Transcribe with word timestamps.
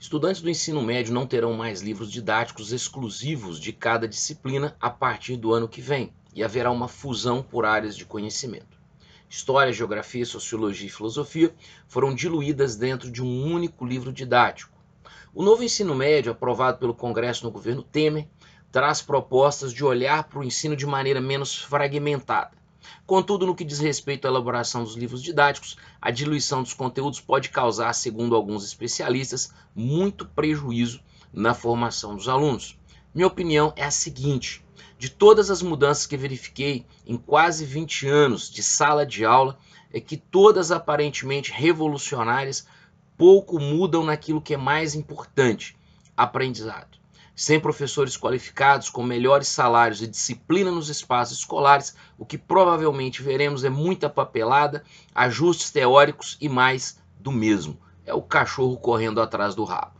Estudantes 0.00 0.40
do 0.40 0.48
ensino 0.48 0.80
médio 0.80 1.12
não 1.12 1.26
terão 1.26 1.54
mais 1.54 1.80
livros 1.80 2.12
didáticos 2.12 2.72
exclusivos 2.72 3.58
de 3.58 3.72
cada 3.72 4.06
disciplina 4.06 4.76
a 4.80 4.88
partir 4.88 5.36
do 5.36 5.52
ano 5.52 5.66
que 5.66 5.80
vem, 5.80 6.12
e 6.32 6.44
haverá 6.44 6.70
uma 6.70 6.86
fusão 6.86 7.42
por 7.42 7.64
áreas 7.64 7.96
de 7.96 8.04
conhecimento. 8.04 8.78
História, 9.28 9.72
Geografia, 9.72 10.24
Sociologia 10.24 10.86
e 10.86 10.90
Filosofia 10.90 11.52
foram 11.88 12.14
diluídas 12.14 12.76
dentro 12.76 13.10
de 13.10 13.20
um 13.20 13.52
único 13.52 13.84
livro 13.84 14.12
didático. 14.12 14.78
O 15.34 15.42
novo 15.42 15.64
ensino 15.64 15.96
médio, 15.96 16.30
aprovado 16.30 16.78
pelo 16.78 16.94
Congresso 16.94 17.44
no 17.44 17.50
governo 17.50 17.82
Temer, 17.82 18.28
traz 18.70 19.02
propostas 19.02 19.72
de 19.72 19.84
olhar 19.84 20.24
para 20.24 20.38
o 20.38 20.44
ensino 20.44 20.76
de 20.76 20.86
maneira 20.86 21.20
menos 21.20 21.56
fragmentada. 21.56 22.57
Contudo, 23.06 23.46
no 23.46 23.54
que 23.54 23.64
diz 23.64 23.78
respeito 23.80 24.26
à 24.26 24.28
elaboração 24.30 24.84
dos 24.84 24.94
livros 24.94 25.22
didáticos, 25.22 25.76
a 26.00 26.10
diluição 26.10 26.62
dos 26.62 26.74
conteúdos 26.74 27.20
pode 27.20 27.48
causar, 27.48 27.92
segundo 27.92 28.34
alguns 28.34 28.64
especialistas, 28.64 29.52
muito 29.74 30.26
prejuízo 30.26 31.00
na 31.32 31.54
formação 31.54 32.14
dos 32.14 32.28
alunos. 32.28 32.78
Minha 33.14 33.26
opinião 33.26 33.72
é 33.76 33.84
a 33.84 33.90
seguinte: 33.90 34.64
de 34.98 35.08
todas 35.08 35.50
as 35.50 35.62
mudanças 35.62 36.06
que 36.06 36.16
verifiquei 36.16 36.86
em 37.06 37.16
quase 37.16 37.64
20 37.64 38.06
anos 38.06 38.50
de 38.50 38.62
sala 38.62 39.04
de 39.04 39.24
aula, 39.24 39.58
é 39.92 40.00
que 40.00 40.16
todas 40.16 40.70
aparentemente 40.70 41.50
revolucionárias 41.50 42.66
pouco 43.16 43.58
mudam 43.58 44.04
naquilo 44.04 44.42
que 44.42 44.54
é 44.54 44.58
mais 44.58 44.94
importante: 44.94 45.76
aprendizado 46.16 46.98
sem 47.38 47.60
professores 47.60 48.16
qualificados, 48.16 48.90
com 48.90 49.00
melhores 49.00 49.46
salários 49.46 50.02
e 50.02 50.08
disciplina 50.08 50.72
nos 50.72 50.88
espaços 50.88 51.38
escolares, 51.38 51.94
o 52.18 52.26
que 52.26 52.36
provavelmente 52.36 53.22
veremos 53.22 53.62
é 53.62 53.70
muita 53.70 54.10
papelada, 54.10 54.82
ajustes 55.14 55.70
teóricos 55.70 56.36
e 56.40 56.48
mais 56.48 57.00
do 57.16 57.30
mesmo. 57.30 57.78
É 58.04 58.12
o 58.12 58.20
cachorro 58.20 58.76
correndo 58.76 59.20
atrás 59.20 59.54
do 59.54 59.62
rabo. 59.62 59.97